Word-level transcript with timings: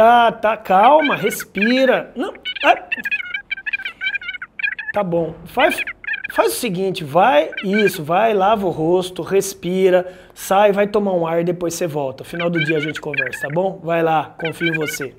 Tá, 0.00 0.32
tá, 0.32 0.56
calma, 0.56 1.14
respira. 1.14 2.10
Não, 2.16 2.32
ah. 2.64 2.88
Tá 4.94 5.02
bom. 5.04 5.34
Faz, 5.44 5.76
faz 6.32 6.54
o 6.54 6.56
seguinte, 6.56 7.04
vai, 7.04 7.50
isso, 7.62 8.02
vai, 8.02 8.32
lava 8.32 8.66
o 8.66 8.70
rosto, 8.70 9.20
respira, 9.20 10.10
sai, 10.32 10.72
vai 10.72 10.86
tomar 10.86 11.12
um 11.12 11.26
ar 11.26 11.42
e 11.42 11.44
depois 11.44 11.74
você 11.74 11.86
volta. 11.86 12.24
Final 12.24 12.48
do 12.48 12.64
dia 12.64 12.78
a 12.78 12.80
gente 12.80 12.98
conversa, 12.98 13.46
tá 13.46 13.48
bom? 13.52 13.78
Vai 13.84 14.02
lá, 14.02 14.34
confio 14.40 14.68
em 14.68 14.78
você. 14.78 15.12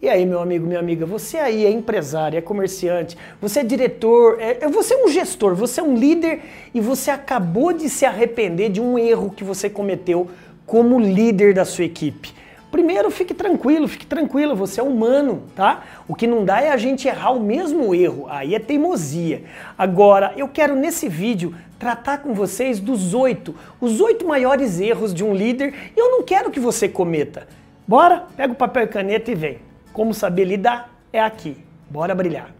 E 0.00 0.08
aí, 0.08 0.24
meu 0.24 0.40
amigo, 0.40 0.66
minha 0.66 0.80
amiga, 0.80 1.04
você 1.04 1.36
aí 1.36 1.66
é 1.66 1.70
empresário, 1.70 2.38
é 2.38 2.40
comerciante, 2.40 3.14
você 3.42 3.60
é 3.60 3.62
diretor, 3.62 4.40
é, 4.40 4.56
é, 4.62 4.68
você 4.68 4.94
é 4.94 5.04
um 5.04 5.08
gestor, 5.08 5.54
você 5.54 5.80
é 5.80 5.82
um 5.82 5.94
líder 5.94 6.40
e 6.72 6.80
você 6.80 7.10
acabou 7.10 7.74
de 7.74 7.90
se 7.90 8.06
arrepender 8.06 8.70
de 8.70 8.80
um 8.80 8.98
erro 8.98 9.30
que 9.30 9.44
você 9.44 9.68
cometeu 9.68 10.30
como 10.64 10.98
líder 10.98 11.52
da 11.52 11.66
sua 11.66 11.84
equipe. 11.84 12.39
Primeiro, 12.70 13.10
fique 13.10 13.34
tranquilo, 13.34 13.88
fique 13.88 14.06
tranquilo, 14.06 14.54
você 14.54 14.80
é 14.80 14.82
humano, 14.82 15.42
tá? 15.56 15.82
O 16.06 16.14
que 16.14 16.26
não 16.26 16.44
dá 16.44 16.60
é 16.60 16.70
a 16.70 16.76
gente 16.76 17.08
errar 17.08 17.32
o 17.32 17.40
mesmo 17.40 17.92
erro, 17.94 18.26
aí 18.28 18.54
é 18.54 18.60
teimosia. 18.60 19.42
Agora, 19.76 20.32
eu 20.36 20.46
quero 20.46 20.76
nesse 20.76 21.08
vídeo 21.08 21.54
tratar 21.78 22.18
com 22.18 22.32
vocês 22.32 22.78
dos 22.78 23.12
oito, 23.12 23.54
os 23.80 24.00
oito 24.00 24.26
maiores 24.26 24.78
erros 24.78 25.12
de 25.12 25.24
um 25.24 25.34
líder 25.34 25.74
e 25.96 25.98
eu 25.98 26.10
não 26.10 26.22
quero 26.22 26.50
que 26.50 26.60
você 26.60 26.88
cometa. 26.88 27.48
Bora? 27.88 28.26
Pega 28.36 28.52
o 28.52 28.56
papel 28.56 28.84
e 28.84 28.88
caneta 28.88 29.32
e 29.32 29.34
vem. 29.34 29.58
Como 29.92 30.14
saber 30.14 30.44
lidar 30.44 30.94
é 31.12 31.20
aqui. 31.20 31.56
Bora 31.90 32.14
brilhar. 32.14 32.59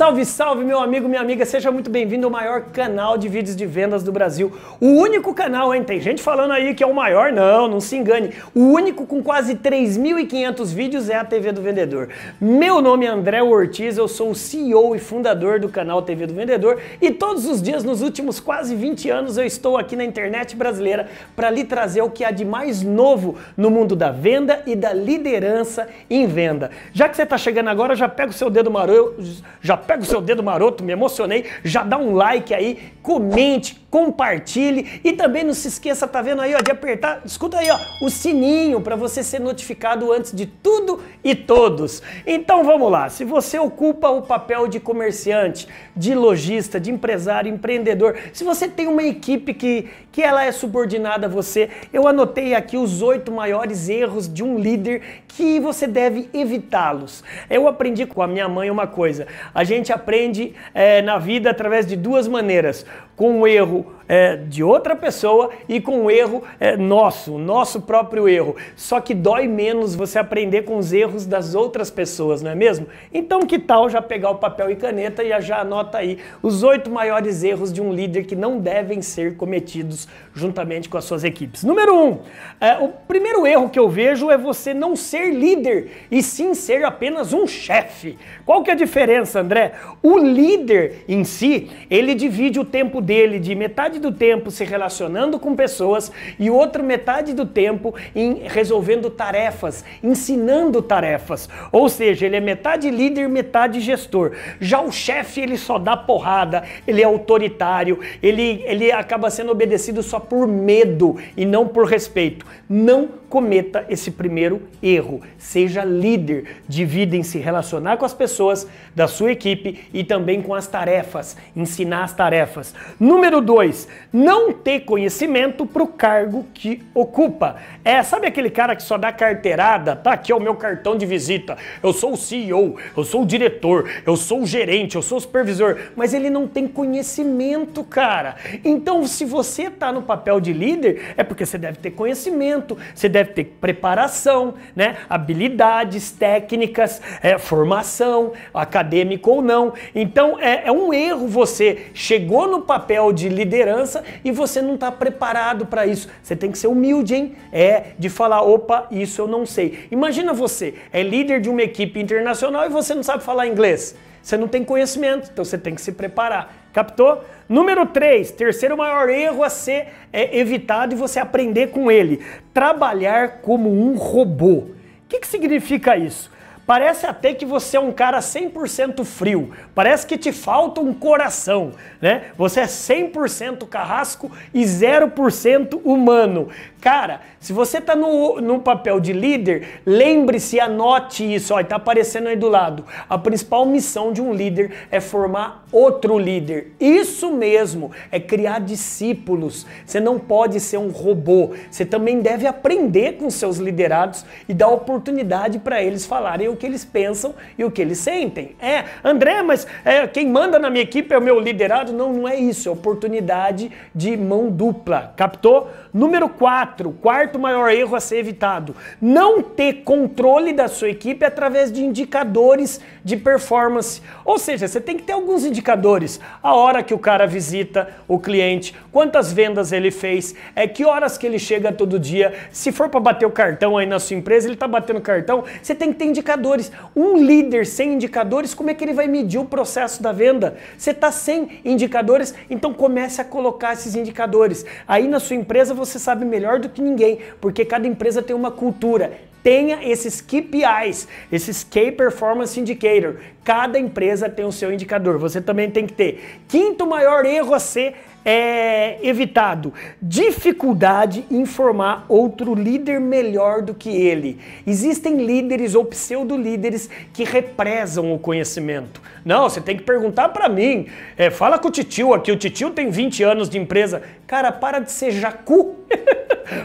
Salve, 0.00 0.24
salve, 0.24 0.64
meu 0.64 0.78
amigo, 0.78 1.06
minha 1.06 1.20
amiga, 1.20 1.44
seja 1.44 1.70
muito 1.70 1.90
bem-vindo 1.90 2.26
ao 2.26 2.30
maior 2.30 2.62
canal 2.72 3.18
de 3.18 3.28
vídeos 3.28 3.54
de 3.54 3.66
vendas 3.66 4.02
do 4.02 4.10
Brasil. 4.10 4.50
O 4.80 4.86
único 4.86 5.34
canal, 5.34 5.74
hein? 5.74 5.84
Tem 5.84 6.00
gente 6.00 6.22
falando 6.22 6.52
aí 6.52 6.74
que 6.74 6.82
é 6.82 6.86
o 6.86 6.94
maior, 6.94 7.30
não, 7.30 7.68
não 7.68 7.82
se 7.82 7.96
engane. 7.96 8.30
O 8.54 8.60
único 8.60 9.04
com 9.04 9.22
quase 9.22 9.56
3.500 9.56 10.64
vídeos 10.68 11.10
é 11.10 11.16
a 11.16 11.22
TV 11.22 11.52
do 11.52 11.60
Vendedor. 11.60 12.08
Meu 12.40 12.80
nome 12.80 13.04
é 13.04 13.10
André 13.10 13.42
Ortiz, 13.42 13.98
eu 13.98 14.08
sou 14.08 14.30
o 14.30 14.34
CEO 14.34 14.96
e 14.96 14.98
fundador 14.98 15.60
do 15.60 15.68
canal 15.68 16.00
TV 16.00 16.26
do 16.26 16.32
Vendedor 16.32 16.78
e 16.98 17.10
todos 17.10 17.44
os 17.44 17.60
dias, 17.60 17.84
nos 17.84 18.00
últimos 18.00 18.40
quase 18.40 18.74
20 18.74 19.10
anos, 19.10 19.36
eu 19.36 19.44
estou 19.44 19.76
aqui 19.76 19.96
na 19.96 20.04
internet 20.06 20.56
brasileira 20.56 21.10
para 21.36 21.50
lhe 21.50 21.62
trazer 21.62 22.00
o 22.00 22.08
que 22.08 22.24
há 22.24 22.30
de 22.30 22.46
mais 22.46 22.82
novo 22.82 23.36
no 23.54 23.70
mundo 23.70 23.94
da 23.94 24.10
venda 24.10 24.62
e 24.64 24.74
da 24.74 24.94
liderança 24.94 25.86
em 26.08 26.26
venda. 26.26 26.70
Já 26.94 27.06
que 27.06 27.16
você 27.16 27.24
está 27.24 27.36
chegando 27.36 27.68
agora, 27.68 27.94
já 27.94 28.08
pega 28.08 28.30
o 28.30 28.32
seu 28.32 28.48
dedo 28.48 28.70
maroto, 28.70 29.22
já 29.60 29.76
pega 29.90 30.04
o 30.04 30.06
seu 30.06 30.20
dedo 30.20 30.40
maroto, 30.40 30.84
me 30.84 30.92
emocionei, 30.92 31.46
já 31.64 31.82
dá 31.82 31.98
um 31.98 32.14
like 32.14 32.54
aí, 32.54 32.92
comente, 33.02 33.74
compartilhe 33.90 35.00
e 35.02 35.12
também 35.12 35.42
não 35.42 35.52
se 35.52 35.66
esqueça, 35.66 36.06
tá 36.06 36.22
vendo 36.22 36.40
aí, 36.40 36.54
ó, 36.54 36.58
de 36.58 36.70
apertar, 36.70 37.22
escuta 37.24 37.58
aí, 37.58 37.68
ó, 37.68 37.78
o 38.00 38.08
sininho 38.08 38.80
para 38.80 38.94
você 38.94 39.20
ser 39.20 39.40
notificado 39.40 40.12
antes 40.12 40.32
de 40.32 40.46
tudo 40.46 41.02
e 41.24 41.34
todos. 41.34 42.00
Então 42.24 42.62
vamos 42.62 42.88
lá, 42.88 43.08
se 43.08 43.24
você 43.24 43.58
ocupa 43.58 44.08
o 44.10 44.22
papel 44.22 44.68
de 44.68 44.78
comerciante, 44.78 45.66
de 45.96 46.14
lojista, 46.14 46.78
de 46.78 46.92
empresário, 46.92 47.52
empreendedor, 47.52 48.16
se 48.32 48.44
você 48.44 48.68
tem 48.68 48.86
uma 48.86 49.02
equipe 49.02 49.52
que, 49.52 49.88
que 50.12 50.22
ela 50.22 50.44
é 50.44 50.52
subordinada 50.52 51.26
a 51.26 51.28
você, 51.28 51.68
eu 51.92 52.06
anotei 52.06 52.54
aqui 52.54 52.76
os 52.76 53.02
oito 53.02 53.32
maiores 53.32 53.88
erros 53.88 54.32
de 54.32 54.44
um 54.44 54.56
líder 54.56 55.02
que 55.26 55.58
você 55.58 55.88
deve 55.88 56.28
evitá-los. 56.32 57.24
Eu 57.48 57.66
aprendi 57.66 58.06
com 58.06 58.22
a 58.22 58.28
minha 58.28 58.48
mãe 58.48 58.70
uma 58.70 58.86
coisa, 58.86 59.26
a 59.52 59.64
gente 59.74 59.92
aprende 59.92 60.54
é, 60.74 61.00
na 61.02 61.18
vida 61.18 61.50
através 61.50 61.86
de 61.86 61.96
duas 61.96 62.28
maneiras: 62.28 62.84
com 63.20 63.42
o 63.42 63.46
erro 63.46 63.84
é, 64.10 64.34
de 64.34 64.64
outra 64.64 64.96
pessoa 64.96 65.50
e 65.68 65.80
com 65.80 66.06
o 66.06 66.10
erro 66.10 66.42
é, 66.58 66.76
nosso, 66.76 67.38
nosso 67.38 67.82
próprio 67.82 68.28
erro. 68.28 68.56
Só 68.74 69.00
que 69.00 69.14
dói 69.14 69.46
menos 69.46 69.94
você 69.94 70.18
aprender 70.18 70.62
com 70.62 70.76
os 70.78 70.92
erros 70.92 71.26
das 71.26 71.54
outras 71.54 71.92
pessoas, 71.92 72.42
não 72.42 72.50
é 72.50 72.54
mesmo? 72.56 72.88
Então, 73.14 73.42
que 73.42 73.56
tal 73.56 73.88
já 73.88 74.02
pegar 74.02 74.30
o 74.30 74.36
papel 74.36 74.68
e 74.70 74.74
caneta 74.74 75.22
e 75.22 75.40
já 75.40 75.60
anota 75.60 75.98
aí 75.98 76.18
os 76.42 76.64
oito 76.64 76.90
maiores 76.90 77.44
erros 77.44 77.72
de 77.72 77.80
um 77.80 77.92
líder 77.92 78.24
que 78.24 78.34
não 78.34 78.58
devem 78.58 79.00
ser 79.00 79.36
cometidos 79.36 80.08
juntamente 80.34 80.88
com 80.88 80.98
as 80.98 81.04
suas 81.04 81.22
equipes. 81.22 81.62
Número 81.62 81.94
um, 81.94 82.18
é, 82.60 82.78
o 82.78 82.88
primeiro 82.88 83.46
erro 83.46 83.70
que 83.70 83.78
eu 83.78 83.88
vejo 83.88 84.28
é 84.28 84.36
você 84.36 84.74
não 84.74 84.96
ser 84.96 85.30
líder 85.30 86.06
e 86.10 86.20
sim 86.20 86.52
ser 86.52 86.84
apenas 86.84 87.32
um 87.32 87.46
chefe. 87.46 88.18
Qual 88.44 88.64
que 88.64 88.70
é 88.70 88.72
a 88.72 88.76
diferença, 88.76 89.38
André? 89.38 89.74
O 90.02 90.18
líder 90.18 91.04
em 91.06 91.22
si, 91.22 91.70
ele 91.88 92.16
divide 92.16 92.58
o 92.58 92.64
tempo 92.64 93.00
dele 93.10 93.40
de 93.40 93.56
metade 93.56 93.98
do 93.98 94.12
tempo 94.12 94.52
se 94.52 94.62
relacionando 94.62 95.36
com 95.36 95.56
pessoas 95.56 96.12
e 96.38 96.48
outra 96.48 96.80
metade 96.80 97.32
do 97.32 97.44
tempo 97.44 97.92
em 98.14 98.42
resolvendo 98.46 99.10
tarefas, 99.10 99.84
ensinando 100.00 100.80
tarefas. 100.80 101.48
Ou 101.72 101.88
seja, 101.88 102.26
ele 102.26 102.36
é 102.36 102.40
metade 102.40 102.88
líder, 102.88 103.28
metade 103.28 103.80
gestor. 103.80 104.36
Já 104.60 104.80
o 104.80 104.92
chefe, 104.92 105.40
ele 105.40 105.58
só 105.58 105.76
dá 105.76 105.96
porrada, 105.96 106.62
ele 106.86 107.02
é 107.02 107.04
autoritário, 107.04 107.98
ele, 108.22 108.62
ele 108.64 108.92
acaba 108.92 109.28
sendo 109.28 109.50
obedecido 109.50 110.04
só 110.04 110.20
por 110.20 110.46
medo 110.46 111.16
e 111.36 111.44
não 111.44 111.66
por 111.66 111.86
respeito. 111.86 112.46
Não 112.68 113.19
cometa 113.30 113.86
esse 113.88 114.10
primeiro 114.10 114.60
erro. 114.82 115.22
Seja 115.38 115.84
líder, 115.84 116.56
divida 116.68 117.16
em 117.16 117.22
se 117.22 117.38
relacionar 117.38 117.96
com 117.96 118.04
as 118.04 118.12
pessoas 118.12 118.68
da 118.94 119.06
sua 119.06 119.30
equipe 119.30 119.88
e 119.94 120.02
também 120.02 120.42
com 120.42 120.52
as 120.52 120.66
tarefas, 120.66 121.36
ensinar 121.54 122.02
as 122.02 122.12
tarefas. 122.12 122.74
Número 122.98 123.40
dois, 123.40 123.88
não 124.12 124.52
ter 124.52 124.80
conhecimento 124.80 125.64
para 125.64 125.82
o 125.82 125.86
cargo 125.86 126.44
que 126.52 126.82
ocupa. 126.92 127.56
É, 127.84 128.02
sabe 128.02 128.26
aquele 128.26 128.50
cara 128.50 128.74
que 128.74 128.82
só 128.82 128.98
dá 128.98 129.12
carteirada? 129.12 129.94
Tá 129.94 130.12
aqui 130.12 130.32
é 130.32 130.34
o 130.34 130.40
meu 130.40 130.56
cartão 130.56 130.98
de 130.98 131.06
visita. 131.06 131.56
Eu 131.82 131.92
sou 131.92 132.14
o 132.14 132.16
CEO, 132.16 132.76
eu 132.96 133.04
sou 133.04 133.22
o 133.22 133.26
diretor, 133.26 133.88
eu 134.04 134.16
sou 134.16 134.42
o 134.42 134.46
gerente, 134.46 134.96
eu 134.96 135.02
sou 135.02 135.18
o 135.18 135.20
supervisor, 135.20 135.78
mas 135.94 136.12
ele 136.12 136.28
não 136.28 136.48
tem 136.48 136.66
conhecimento, 136.66 137.84
cara. 137.84 138.34
Então, 138.64 139.06
se 139.06 139.24
você 139.24 139.64
está 139.64 139.92
no 139.92 140.02
papel 140.02 140.40
de 140.40 140.52
líder, 140.52 141.14
é 141.16 141.22
porque 141.22 141.46
você 141.46 141.56
deve 141.56 141.78
ter 141.78 141.92
conhecimento, 141.92 142.76
você 142.94 143.08
deve 143.08 143.19
deve 143.20 143.32
ter 143.32 143.44
preparação, 143.60 144.54
né? 144.74 144.96
habilidades, 145.08 146.10
técnicas, 146.10 147.00
é, 147.22 147.38
formação, 147.38 148.32
acadêmico 148.52 149.30
ou 149.30 149.42
não. 149.42 149.72
Então 149.94 150.38
é, 150.40 150.62
é 150.66 150.72
um 150.72 150.92
erro 150.92 151.28
você 151.28 151.86
chegou 151.94 152.48
no 152.48 152.62
papel 152.62 153.12
de 153.12 153.28
liderança 153.28 154.02
e 154.24 154.30
você 154.30 154.62
não 154.62 154.74
está 154.74 154.90
preparado 154.90 155.66
para 155.66 155.86
isso. 155.86 156.08
Você 156.22 156.34
tem 156.34 156.50
que 156.50 156.58
ser 156.58 156.66
humilde, 156.66 157.14
hein? 157.14 157.36
É 157.52 157.92
de 157.98 158.08
falar, 158.08 158.42
opa, 158.42 158.86
isso 158.90 159.20
eu 159.20 159.26
não 159.26 159.44
sei. 159.44 159.86
Imagina 159.90 160.32
você, 160.32 160.74
é 160.92 161.02
líder 161.02 161.40
de 161.40 161.48
uma 161.48 161.62
equipe 161.62 162.00
internacional 162.00 162.66
e 162.66 162.68
você 162.68 162.94
não 162.94 163.02
sabe 163.02 163.22
falar 163.22 163.46
inglês. 163.46 163.94
Você 164.22 164.36
não 164.36 164.48
tem 164.48 164.62
conhecimento, 164.64 165.30
então 165.32 165.44
você 165.44 165.56
tem 165.56 165.74
que 165.74 165.80
se 165.80 165.92
preparar. 165.92 166.54
Captou? 166.72 167.24
Número 167.48 167.86
3, 167.86 168.30
terceiro 168.32 168.76
maior 168.76 169.08
erro 169.08 169.42
a 169.42 169.50
ser 169.50 169.88
é, 170.12 170.38
evitado 170.38 170.94
e 170.94 170.96
você 170.96 171.18
aprender 171.18 171.68
com 171.68 171.90
ele. 171.90 172.24
Trabalhar 172.54 173.40
como 173.42 173.70
um 173.70 173.96
robô. 173.96 174.58
O 174.58 174.74
que, 175.08 175.18
que 175.18 175.26
significa 175.26 175.96
isso? 175.96 176.30
Parece 176.70 177.04
até 177.04 177.34
que 177.34 177.44
você 177.44 177.76
é 177.76 177.80
um 177.80 177.90
cara 177.90 178.20
100% 178.20 179.04
frio. 179.04 179.50
Parece 179.74 180.06
que 180.06 180.16
te 180.16 180.30
falta 180.30 180.80
um 180.80 180.94
coração, 180.94 181.72
né? 182.00 182.26
Você 182.38 182.60
é 182.60 182.66
100% 182.66 183.66
carrasco 183.66 184.30
e 184.54 184.62
0% 184.62 185.80
humano. 185.82 186.48
Cara, 186.80 187.22
se 187.40 187.52
você 187.52 187.78
está 187.78 187.96
no, 187.96 188.40
no 188.40 188.60
papel 188.60 189.00
de 189.00 189.12
líder, 189.12 189.80
lembre-se, 189.84 190.60
anote 190.60 191.24
isso, 191.34 191.52
ó, 191.52 191.60
está 191.60 191.76
aparecendo 191.76 192.28
aí 192.28 192.36
do 192.36 192.48
lado. 192.48 192.86
A 193.08 193.18
principal 193.18 193.66
missão 193.66 194.12
de 194.12 194.22
um 194.22 194.32
líder 194.32 194.72
é 194.92 195.00
formar 195.00 195.66
outro 195.72 196.18
líder. 196.18 196.72
Isso 196.78 197.32
mesmo, 197.32 197.90
é 198.12 198.20
criar 198.20 198.60
discípulos. 198.60 199.66
Você 199.84 199.98
não 199.98 200.18
pode 200.18 200.60
ser 200.60 200.78
um 200.78 200.88
robô. 200.88 201.50
Você 201.70 201.84
também 201.84 202.20
deve 202.20 202.46
aprender 202.46 203.14
com 203.18 203.28
seus 203.28 203.58
liderados 203.58 204.24
e 204.48 204.54
dar 204.54 204.68
oportunidade 204.68 205.58
para 205.58 205.82
eles 205.82 206.06
falarem 206.06 206.48
o 206.48 206.59
que 206.60 206.66
eles 206.66 206.84
pensam 206.84 207.34
e 207.58 207.64
o 207.64 207.70
que 207.70 207.82
eles 207.82 207.98
sentem. 207.98 208.54
É, 208.60 208.84
André, 209.02 209.42
mas 209.42 209.66
é, 209.84 210.06
quem 210.06 210.28
manda 210.28 210.58
na 210.58 210.70
minha 210.70 210.84
equipe 210.84 211.12
é 211.12 211.18
o 211.18 211.22
meu 211.22 211.40
liderado? 211.40 211.92
Não, 211.92 212.12
não 212.12 212.28
é 212.28 212.36
isso. 212.36 212.68
É 212.68 212.72
oportunidade 212.72 213.72
de 213.94 214.16
mão 214.16 214.50
dupla. 214.50 215.12
Captou? 215.16 215.68
Número 215.92 216.28
4 216.28 216.50
Quatro, 216.60 216.92
quarto 216.92 217.38
maior 217.38 217.70
erro 217.70 217.96
a 217.96 218.00
ser 218.00 218.18
evitado: 218.18 218.74
não 219.00 219.40
ter 219.40 219.82
controle 219.82 220.52
da 220.52 220.68
sua 220.68 220.90
equipe 220.90 221.24
através 221.24 221.72
de 221.72 221.82
indicadores 221.82 222.80
de 223.04 223.16
performance. 223.16 224.02
Ou 224.24 224.38
seja, 224.38 224.68
você 224.68 224.80
tem 224.80 224.96
que 224.96 225.04
ter 225.04 225.12
alguns 225.12 225.44
indicadores: 225.44 226.20
a 226.42 226.54
hora 226.54 226.82
que 226.82 226.92
o 226.92 226.98
cara 226.98 227.26
visita 227.26 227.88
o 228.06 228.18
cliente, 228.18 228.74
quantas 228.92 229.32
vendas 229.32 229.72
ele 229.72 229.90
fez, 229.90 230.34
é 230.54 230.66
que 230.66 230.84
horas 230.84 231.16
que 231.16 231.26
ele 231.26 231.38
chega 231.38 231.72
todo 231.72 231.98
dia. 231.98 232.34
Se 232.50 232.72
for 232.72 232.88
para 232.88 233.00
bater 233.00 233.26
o 233.26 233.30
cartão 233.30 233.78
aí 233.78 233.86
na 233.86 233.98
sua 233.98 234.16
empresa, 234.16 234.46
ele 234.46 234.54
está 234.54 234.68
batendo 234.68 235.00
cartão. 235.00 235.44
Você 235.62 235.74
tem 235.74 235.92
que 235.92 235.98
ter 236.00 236.06
indicadores 236.06 236.49
indicadores. 236.50 236.72
Um 236.94 237.16
líder 237.16 237.66
sem 237.66 237.94
indicadores, 237.94 238.54
como 238.54 238.70
é 238.70 238.74
que 238.74 238.84
ele 238.84 238.92
vai 238.92 239.06
medir 239.06 239.38
o 239.38 239.44
processo 239.44 240.02
da 240.02 240.12
venda? 240.12 240.56
Você 240.76 240.90
está 240.90 241.12
sem 241.12 241.60
indicadores, 241.64 242.34
então 242.48 242.72
comece 242.72 243.20
a 243.20 243.24
colocar 243.24 243.72
esses 243.72 243.94
indicadores. 243.94 244.64
Aí 244.86 245.06
na 245.06 245.20
sua 245.20 245.36
empresa 245.36 245.74
você 245.74 245.98
sabe 245.98 246.24
melhor 246.24 246.58
do 246.58 246.68
que 246.68 246.82
ninguém, 246.82 247.18
porque 247.40 247.64
cada 247.64 247.86
empresa 247.86 248.22
tem 248.22 248.34
uma 248.34 248.50
cultura 248.50 249.30
tenha 249.42 249.82
esses 249.82 250.20
KPIs, 250.20 251.08
esses 251.32 251.64
Key 251.64 251.92
Performance 251.92 252.60
Indicator. 252.60 253.16
Cada 253.42 253.78
empresa 253.78 254.28
tem 254.28 254.44
o 254.44 254.52
seu 254.52 254.70
indicador, 254.70 255.18
você 255.18 255.40
também 255.40 255.70
tem 255.70 255.86
que 255.86 255.94
ter. 255.94 256.40
Quinto 256.46 256.86
maior 256.86 257.24
erro 257.24 257.54
a 257.54 257.58
ser 257.58 257.94
é, 258.24 258.98
evitado: 259.02 259.72
dificuldade 260.00 261.24
em 261.30 261.44
formar 261.44 262.04
outro 262.08 262.54
líder 262.54 263.00
melhor 263.00 263.62
do 263.62 263.74
que 263.74 263.88
ele. 263.88 264.38
Existem 264.66 265.24
líderes 265.24 265.74
ou 265.74 265.84
pseudo-líderes 265.84 266.88
que 267.12 267.24
represam 267.24 268.12
o 268.12 268.18
conhecimento. 268.18 269.00
Não, 269.24 269.48
você 269.48 269.60
tem 269.60 269.76
que 269.76 269.82
perguntar 269.82 270.30
para 270.30 270.48
mim. 270.48 270.86
É, 271.16 271.30
fala 271.30 271.58
com 271.58 271.68
o 271.68 271.70
titio 271.70 272.14
aqui. 272.14 272.32
O 272.32 272.36
titio 272.36 272.70
tem 272.70 272.90
20 272.90 273.22
anos 273.22 273.48
de 273.48 273.58
empresa. 273.58 274.02
Cara, 274.26 274.52
para 274.52 274.78
de 274.78 274.90
ser 274.90 275.10
jacu. 275.10 275.76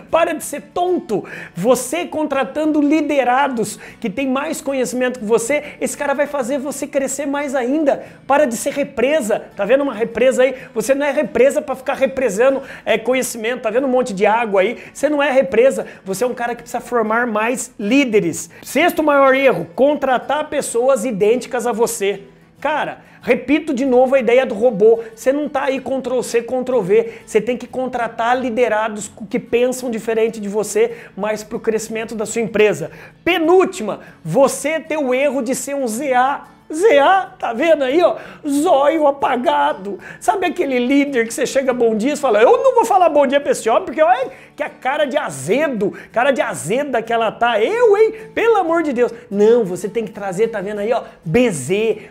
para 0.09 0.33
de 0.33 0.43
ser 0.43 0.61
tonto. 0.73 1.25
Você 1.55 2.05
contratando 2.05 2.81
liderados 2.81 3.79
que 3.99 4.09
tem 4.09 4.27
mais 4.27 4.61
conhecimento 4.61 5.19
que 5.19 5.25
você, 5.25 5.63
esse 5.81 5.97
cara 5.97 6.13
vai 6.13 6.27
fazer 6.27 6.57
você 6.57 6.87
crescer 6.87 7.25
mais 7.25 7.55
ainda. 7.55 8.03
Para 8.27 8.45
de 8.45 8.55
ser 8.55 8.73
represa. 8.73 9.43
Tá 9.55 9.65
vendo 9.65 9.81
uma 9.81 9.93
represa 9.93 10.43
aí? 10.43 10.55
Você 10.73 10.93
não 10.93 11.05
é 11.05 11.11
represa 11.11 11.61
para 11.61 11.75
ficar 11.75 11.95
represando 11.95 12.61
é, 12.85 12.97
conhecimento. 12.97 13.61
Tá 13.61 13.69
vendo 13.69 13.87
um 13.87 13.91
monte 13.91 14.13
de 14.13 14.25
água 14.25 14.61
aí? 14.61 14.77
Você 14.93 15.09
não 15.09 15.21
é 15.21 15.31
represa. 15.31 15.85
Você 16.03 16.23
é 16.23 16.27
um 16.27 16.33
cara 16.33 16.55
que 16.55 16.63
precisa 16.63 16.81
formar 16.81 17.27
mais 17.27 17.73
líderes. 17.79 18.49
Sexto 18.63 19.03
maior 19.03 19.33
erro: 19.33 19.67
contratar 19.75 20.49
pessoas 20.49 21.05
idênticas 21.05 21.65
a 21.67 21.71
você. 21.71 22.23
Cara, 22.65 23.01
repito 23.21 23.75
de 23.75 23.85
novo 23.85 24.15
a 24.15 24.19
ideia 24.19 24.44
do 24.44 24.56
robô. 24.56 25.03
Você 25.15 25.31
não 25.31 25.45
está 25.45 25.65
aí 25.65 25.79
Ctrl 25.79 26.23
C, 26.23 26.41
Ctrl 26.41 26.81
V. 26.81 27.13
Você 27.23 27.39
tem 27.39 27.56
que 27.56 27.67
contratar 27.67 28.35
liderados 28.35 29.07
que 29.29 29.38
pensam 29.38 29.91
diferente 29.91 30.39
de 30.39 30.50
você, 30.50 30.97
mas 31.15 31.44
para 31.44 31.57
o 31.57 31.59
crescimento 31.59 32.15
da 32.15 32.25
sua 32.25 32.41
empresa. 32.41 32.89
Penúltima, 33.23 34.00
você 34.23 34.79
tem 34.79 34.97
o 34.97 35.13
erro 35.13 35.44
de 35.44 35.53
ser 35.53 35.75
um 35.75 35.88
ZA 35.88 36.54
ZA, 36.73 37.33
tá 37.38 37.53
vendo 37.53 37.83
aí, 37.83 38.01
ó? 38.01 38.15
Zóio 38.47 39.06
apagado. 39.06 40.00
Sabe 40.19 40.47
aquele 40.47 40.79
líder 40.79 41.27
que 41.27 41.33
você 41.33 41.45
chega 41.45 41.71
bom 41.71 41.95
dia 41.95 42.13
e 42.13 42.17
fala, 42.17 42.41
eu 42.41 42.63
não 42.63 42.73
vou 42.73 42.83
falar 42.83 43.07
bom 43.07 43.27
dia 43.27 43.39
pra 43.39 43.51
esse 43.51 43.69
homem, 43.69 43.83
porque 43.83 44.01
olha 44.01 44.31
que 44.56 44.63
a 44.63 44.69
cara 44.69 45.06
de 45.06 45.15
azedo, 45.15 45.94
cara 46.12 46.31
de 46.31 46.41
azeda 46.41 47.03
que 47.03 47.13
ela 47.13 47.31
tá. 47.31 47.62
Eu, 47.62 47.95
hein? 47.95 48.13
Pelo 48.33 48.57
amor 48.57 48.81
de 48.81 48.94
Deus. 48.94 49.13
Não, 49.29 49.63
você 49.63 49.88
tem 49.88 50.06
que 50.06 50.12
trazer, 50.12 50.47
tá 50.47 50.59
vendo 50.59 50.79
aí, 50.79 50.91
ó? 50.91 51.03
BZ, 51.23 51.69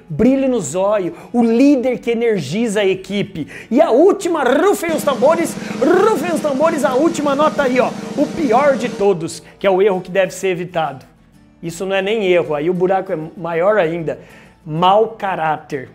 brilho 0.08 0.48
no 0.48 0.60
zóio, 0.60 1.14
o 1.32 1.42
líder 1.42 1.98
que 1.98 2.12
energiza 2.12 2.80
a 2.80 2.86
equipe. 2.86 3.48
E 3.70 3.80
a 3.80 3.90
última, 3.90 4.44
rufem 4.44 4.92
os 4.92 5.02
tambores, 5.02 5.56
rufem 5.80 6.32
os 6.32 6.40
tambores, 6.40 6.84
a 6.84 6.94
última 6.94 7.34
nota 7.34 7.64
aí, 7.64 7.80
ó. 7.80 7.90
O 8.16 8.24
pior 8.24 8.76
de 8.76 8.88
todos, 8.88 9.42
que 9.58 9.66
é 9.66 9.70
o 9.70 9.82
erro 9.82 10.00
que 10.00 10.12
deve 10.12 10.32
ser 10.32 10.48
evitado. 10.48 11.04
Isso 11.60 11.84
não 11.86 11.96
é 11.96 12.02
nem 12.02 12.26
erro, 12.26 12.54
aí 12.54 12.68
o 12.68 12.74
buraco 12.74 13.10
é 13.10 13.18
maior 13.36 13.78
ainda 13.78 14.18
mau 14.64 15.08
caráter. 15.08 15.90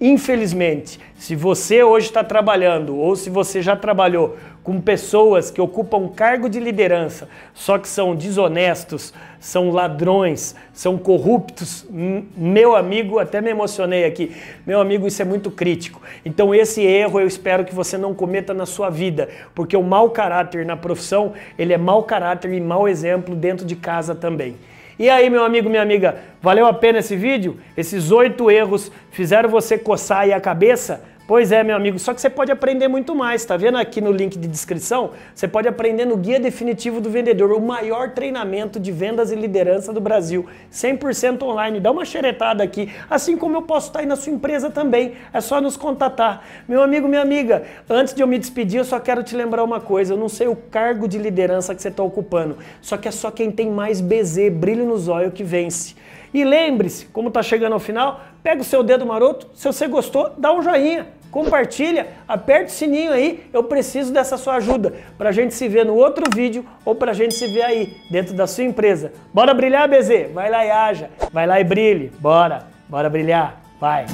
Infelizmente, 0.00 0.98
se 1.14 1.36
você 1.36 1.84
hoje 1.84 2.06
está 2.06 2.24
trabalhando 2.24 2.96
ou 2.96 3.14
se 3.14 3.30
você 3.30 3.62
já 3.62 3.76
trabalhou 3.76 4.36
com 4.64 4.80
pessoas 4.80 5.48
que 5.48 5.60
ocupam 5.60 6.08
cargo 6.08 6.48
de 6.48 6.58
liderança, 6.58 7.28
só 7.54 7.78
que 7.78 7.88
são 7.88 8.14
desonestos, 8.14 9.14
são 9.38 9.70
ladrões, 9.70 10.56
são 10.72 10.98
corruptos, 10.98 11.86
meu 11.90 12.74
amigo, 12.74 13.20
até 13.20 13.40
me 13.40 13.50
emocionei 13.50 14.04
aqui, 14.04 14.34
meu 14.66 14.80
amigo, 14.80 15.06
isso 15.06 15.22
é 15.22 15.24
muito 15.24 15.50
crítico. 15.50 16.02
Então, 16.24 16.52
esse 16.52 16.82
erro 16.82 17.20
eu 17.20 17.26
espero 17.26 17.64
que 17.64 17.74
você 17.74 17.96
não 17.96 18.12
cometa 18.12 18.52
na 18.52 18.66
sua 18.66 18.90
vida, 18.90 19.28
porque 19.54 19.76
o 19.76 19.82
mau 19.82 20.10
caráter 20.10 20.66
na 20.66 20.76
profissão, 20.76 21.32
ele 21.56 21.72
é 21.72 21.78
mau 21.78 22.02
caráter 22.02 22.52
e 22.52 22.60
mau 22.60 22.88
exemplo 22.88 23.36
dentro 23.36 23.64
de 23.64 23.76
casa 23.76 24.14
também. 24.14 24.56
E 25.02 25.10
aí, 25.10 25.28
meu 25.28 25.42
amigo, 25.42 25.68
minha 25.68 25.82
amiga, 25.82 26.14
valeu 26.40 26.64
a 26.64 26.72
pena 26.72 27.00
esse 27.00 27.16
vídeo? 27.16 27.58
Esses 27.76 28.12
oito 28.12 28.48
erros 28.48 28.92
fizeram 29.10 29.48
você 29.48 29.76
coçar 29.76 30.18
aí 30.18 30.32
a 30.32 30.40
cabeça? 30.40 31.02
Pois 31.32 31.50
é, 31.50 31.64
meu 31.64 31.74
amigo, 31.74 31.98
só 31.98 32.12
que 32.12 32.20
você 32.20 32.28
pode 32.28 32.52
aprender 32.52 32.88
muito 32.88 33.14
mais, 33.14 33.42
tá 33.42 33.56
vendo 33.56 33.78
aqui 33.78 34.02
no 34.02 34.12
link 34.12 34.38
de 34.38 34.46
descrição? 34.46 35.12
Você 35.34 35.48
pode 35.48 35.66
aprender 35.66 36.04
no 36.04 36.14
Guia 36.14 36.38
Definitivo 36.38 37.00
do 37.00 37.08
Vendedor, 37.08 37.52
o 37.52 37.58
maior 37.58 38.10
treinamento 38.10 38.78
de 38.78 38.92
vendas 38.92 39.32
e 39.32 39.34
liderança 39.34 39.94
do 39.94 39.98
Brasil, 39.98 40.44
100% 40.70 41.42
online. 41.42 41.80
Dá 41.80 41.90
uma 41.90 42.04
xeretada 42.04 42.62
aqui, 42.62 42.92
assim 43.08 43.34
como 43.34 43.56
eu 43.56 43.62
posso 43.62 43.86
estar 43.86 44.00
aí 44.00 44.04
na 44.04 44.14
sua 44.14 44.30
empresa 44.30 44.68
também, 44.68 45.14
é 45.32 45.40
só 45.40 45.58
nos 45.58 45.74
contatar. 45.74 46.44
Meu 46.68 46.82
amigo, 46.82 47.08
minha 47.08 47.22
amiga, 47.22 47.62
antes 47.88 48.12
de 48.12 48.20
eu 48.20 48.26
me 48.26 48.38
despedir, 48.38 48.80
eu 48.80 48.84
só 48.84 49.00
quero 49.00 49.22
te 49.22 49.34
lembrar 49.34 49.64
uma 49.64 49.80
coisa, 49.80 50.12
eu 50.12 50.18
não 50.18 50.28
sei 50.28 50.48
o 50.48 50.54
cargo 50.54 51.08
de 51.08 51.16
liderança 51.16 51.74
que 51.74 51.80
você 51.80 51.88
está 51.88 52.02
ocupando, 52.02 52.58
só 52.82 52.98
que 52.98 53.08
é 53.08 53.10
só 53.10 53.30
quem 53.30 53.50
tem 53.50 53.70
mais 53.70 54.02
BZ, 54.02 54.50
brilho 54.52 54.84
nos 54.84 55.08
olhos, 55.08 55.32
que 55.32 55.42
vence. 55.42 55.94
E 56.34 56.44
lembre-se, 56.44 57.06
como 57.06 57.28
está 57.28 57.42
chegando 57.42 57.72
ao 57.72 57.80
final, 57.80 58.20
pega 58.42 58.60
o 58.60 58.64
seu 58.64 58.82
dedo 58.82 59.06
maroto, 59.06 59.48
se 59.54 59.66
você 59.66 59.88
gostou, 59.88 60.34
dá 60.36 60.52
um 60.52 60.62
joinha, 60.62 61.06
compartilha, 61.32 62.08
aperte 62.28 62.66
o 62.66 62.76
sininho 62.76 63.10
aí, 63.10 63.42
eu 63.52 63.64
preciso 63.64 64.12
dessa 64.12 64.36
sua 64.36 64.56
ajuda 64.56 64.92
para 65.18 65.30
a 65.30 65.32
gente 65.32 65.54
se 65.54 65.66
ver 65.66 65.84
no 65.84 65.96
outro 65.96 66.24
vídeo 66.32 66.64
ou 66.84 66.94
para 66.94 67.10
a 67.10 67.14
gente 67.14 67.34
se 67.34 67.48
ver 67.48 67.62
aí, 67.62 67.96
dentro 68.10 68.34
da 68.34 68.46
sua 68.46 68.62
empresa. 68.62 69.12
Bora 69.34 69.52
brilhar, 69.52 69.88
BZ? 69.88 70.30
Vai 70.32 70.50
lá 70.50 70.64
e 70.64 70.70
haja, 70.70 71.10
vai 71.32 71.46
lá 71.46 71.58
e 71.58 71.64
brilhe, 71.64 72.12
bora, 72.20 72.66
bora 72.88 73.10
brilhar, 73.10 73.60
vai. 73.80 74.04